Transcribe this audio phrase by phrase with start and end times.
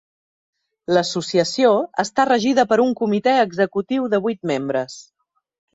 [0.97, 1.73] L'associació
[2.05, 5.03] està regida per un comitè executiu de vuit membres.